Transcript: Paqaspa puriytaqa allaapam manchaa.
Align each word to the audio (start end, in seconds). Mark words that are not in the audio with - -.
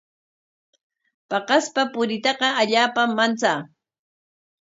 Paqaspa 1.29 1.81
puriytaqa 1.93 2.47
allaapam 2.61 3.09
manchaa. 3.17 3.59